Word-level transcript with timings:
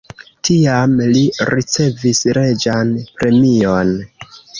Tiam 0.47 0.93
li 1.15 1.19
ricevis 1.49 2.21
reĝan 2.39 2.89
premion. 3.21 3.93